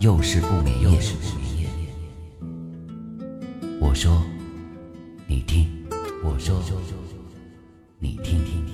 [0.00, 1.00] 又是不眠夜。
[3.80, 4.22] 我说，
[5.26, 5.66] 你听；
[6.22, 6.56] 我说，
[7.98, 8.44] 你听。
[8.44, 8.64] 听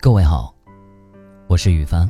[0.00, 0.54] 各位好，
[1.48, 2.08] 我是雨帆。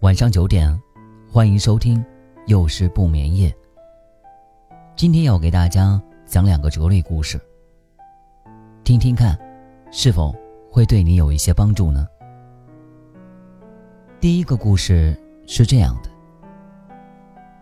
[0.00, 0.78] 晚上九点，
[1.26, 1.98] 欢迎收听
[2.46, 3.48] 《又是不眠夜》。
[5.00, 7.40] 今天要给大家讲两个哲理故事，
[8.84, 9.34] 听听看，
[9.90, 10.30] 是否
[10.70, 12.06] 会对你有一些帮助呢？
[14.20, 16.10] 第一个故事是这样的：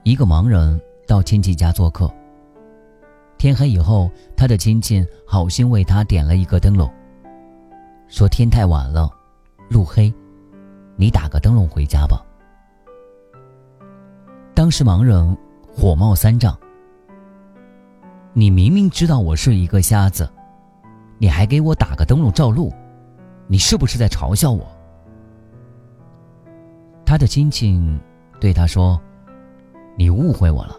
[0.03, 2.13] 一个盲人到亲戚家做客，
[3.37, 6.93] 天黑以后，他的亲戚好心为他点了一个灯笼。
[8.09, 9.09] 说天太晚了，
[9.71, 10.13] 路黑，
[10.97, 12.21] 你打个灯笼回家吧。
[14.55, 15.39] 当时盲人
[15.73, 16.59] 火冒三丈，
[18.39, 20.31] 你明明知道我是一个瞎子，
[21.19, 22.73] 你还给我打个灯笼照路，
[23.49, 24.65] 你是不是在嘲笑我？
[27.05, 27.77] 他的亲戚
[28.39, 28.97] 对他说
[29.99, 30.77] ：“你误会我了，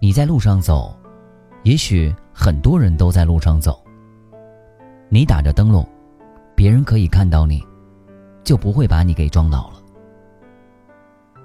[0.00, 0.96] 你在路上走，
[1.62, 3.78] 也许很多人都在路上走，
[5.10, 5.86] 你打着灯笼。”
[6.56, 7.62] 别人可以看到你，
[8.44, 11.42] 就不会把你给撞倒了。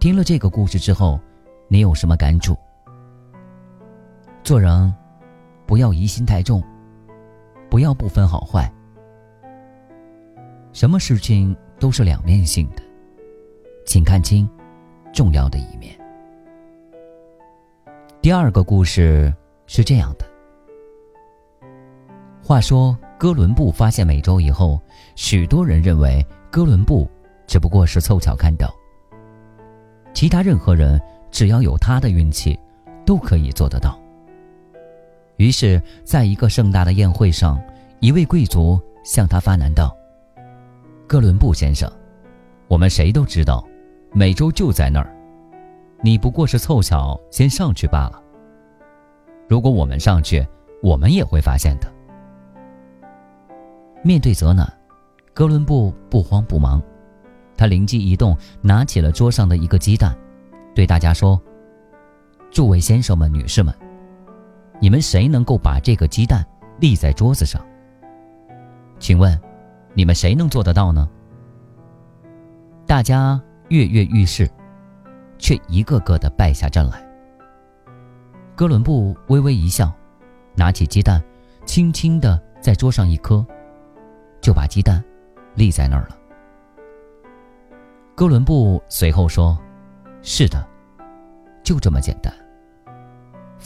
[0.00, 1.20] 听了这个故事之后，
[1.68, 2.56] 你有什么感触？
[4.46, 4.94] 做人
[5.66, 6.62] 不要疑心太重，
[7.68, 8.72] 不要不分好坏。
[10.72, 12.82] 什么事情都是两面性的，
[13.84, 14.48] 请看清
[15.12, 15.92] 重要的一面。
[18.22, 19.34] 第二个故事
[19.66, 20.24] 是这样的。
[22.40, 22.96] 话说。
[23.18, 24.78] 哥伦布发现美洲以后，
[25.14, 27.08] 许多人认为哥伦布
[27.46, 28.70] 只不过是凑巧看到。
[30.12, 32.56] 其他任何人只要有他的运气，
[33.06, 33.98] 都可以做得到。
[35.36, 37.60] 于是，在一个盛大的宴会上，
[38.00, 39.94] 一位贵族向他发难道
[41.06, 41.90] ：“哥伦布先生，
[42.68, 43.62] 我们谁都知道，
[44.12, 45.14] 美洲就在那儿，
[46.02, 48.22] 你不过是凑巧先上去罢了。
[49.46, 50.46] 如果我们上去，
[50.82, 51.92] 我们也会发现的。”
[54.02, 54.66] 面对责难，
[55.34, 56.80] 哥伦布不慌不忙，
[57.56, 60.16] 他灵机一动，拿起了桌上的一个鸡蛋，
[60.74, 61.38] 对大家说
[62.50, 63.74] ：“诸位先生们、女士们，
[64.80, 66.44] 你们谁能够把这个鸡蛋
[66.78, 67.64] 立在桌子上？
[68.98, 69.38] 请问，
[69.94, 71.08] 你们谁能做得到呢？”
[72.86, 74.48] 大家跃跃欲试，
[75.38, 77.04] 却一个个的败下阵来。
[78.54, 79.92] 哥伦布微微一笑，
[80.54, 81.22] 拿起鸡蛋，
[81.64, 83.44] 轻轻的在桌上一磕。
[84.40, 85.02] 就把鸡蛋
[85.54, 86.16] 立在那儿了。
[88.14, 89.58] 哥伦布随后说
[90.22, 90.64] ：“是的，
[91.64, 92.32] 就这么简单。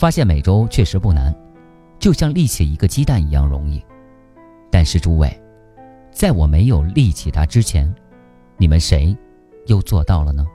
[0.01, 1.31] 发现美洲确实不难，
[1.99, 3.85] 就像立起一个鸡蛋一样容易。
[4.71, 5.31] 但是诸位，
[6.11, 7.95] 在我没有立起它之前，
[8.57, 9.15] 你们谁
[9.67, 10.47] 又做到了呢？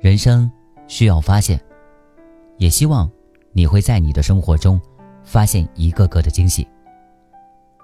[0.00, 0.50] 人生
[0.88, 1.60] 需要发现，
[2.56, 3.06] 也希望
[3.52, 4.80] 你会在你的生活中
[5.24, 6.66] 发现一个个的惊喜。”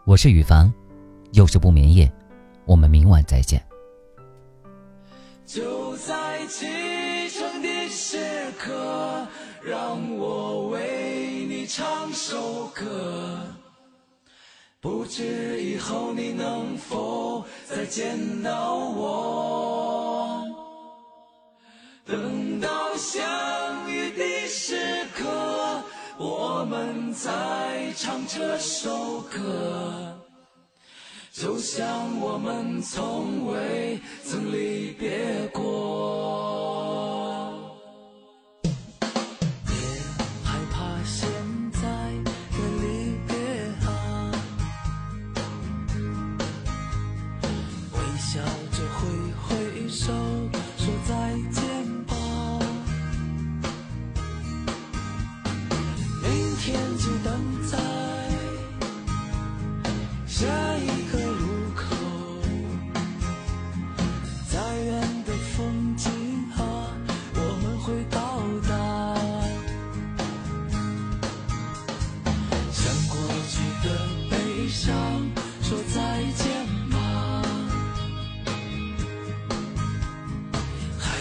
[0.06, 0.72] 我是雨凡，
[1.33, 2.10] 又是不眠夜，
[2.65, 3.62] 我们明晚再见。
[5.44, 7.22] 就在今
[7.62, 8.18] 的时
[8.58, 9.26] 刻，
[9.62, 13.38] 让我为你唱首歌。
[14.80, 20.44] 不知以后你能否再见到我？
[22.04, 25.82] 等到相遇的时刻。
[26.18, 30.16] 我们在唱这首歌，
[31.32, 36.31] 就像我们从未曾离别过。
[48.32, 49.10] 笑着挥
[49.42, 50.31] 挥手。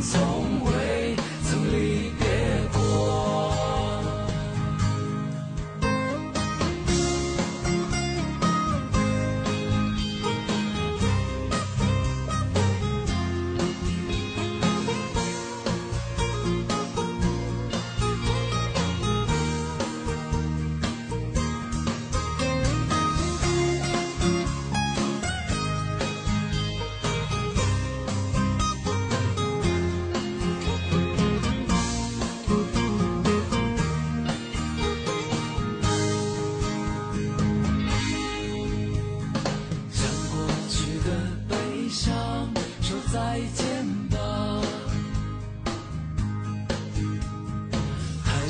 [0.00, 0.49] 从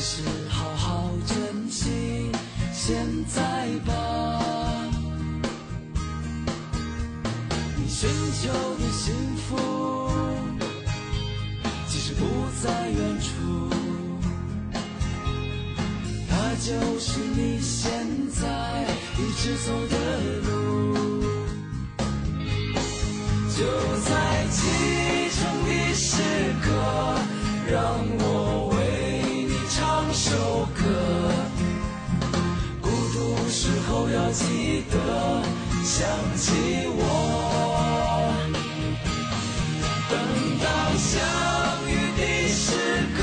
[0.02, 2.32] 是好好珍惜
[2.72, 3.92] 现在吧。
[7.76, 8.08] 你寻
[8.40, 8.48] 求
[8.78, 10.10] 的幸福，
[11.86, 12.24] 其实不
[12.62, 13.68] 在远处。
[16.30, 17.90] 它就是你现
[18.32, 18.86] 在
[19.18, 19.94] 一直走的
[20.48, 20.50] 路。
[23.54, 23.66] 就
[24.06, 24.10] 在
[24.50, 24.56] 启
[25.28, 26.22] 程的时
[26.62, 26.68] 刻，
[27.70, 27.78] 让
[30.60, 30.82] 首歌。
[32.82, 34.94] 孤独时候要记得
[35.82, 36.52] 想起
[36.98, 37.00] 我。
[40.10, 40.12] 等
[40.60, 40.66] 到
[40.98, 41.16] 相
[41.88, 42.76] 遇的时
[43.16, 43.18] 刻，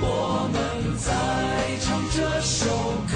[0.00, 0.56] 我们
[0.96, 1.06] 再
[1.82, 2.64] 唱这首
[3.04, 3.12] 歌。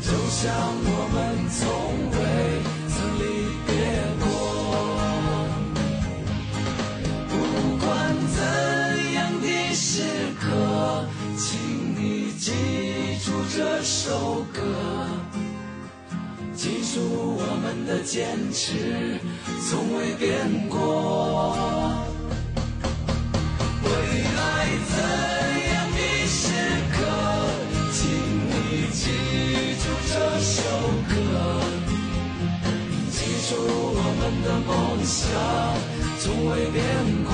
[0.00, 0.44] 就像
[0.84, 1.14] 我们
[1.50, 1.58] 从
[2.12, 2.16] 未
[13.56, 14.60] 这首歌，
[16.54, 17.00] 记住
[17.38, 19.18] 我们的坚持
[19.66, 21.56] 从未变过。
[23.82, 23.88] 未
[24.36, 24.94] 来怎
[25.72, 26.52] 样的时
[26.92, 27.00] 刻，
[27.94, 28.04] 请
[28.44, 28.52] 你
[28.92, 29.00] 记
[29.80, 30.60] 住这首
[31.08, 31.16] 歌，
[33.10, 34.68] 记住我们的梦
[35.02, 35.16] 想
[36.20, 36.84] 从未变
[37.24, 37.32] 过。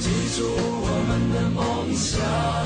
[0.00, 0.04] 记
[0.36, 0.42] 住
[1.98, 2.57] 的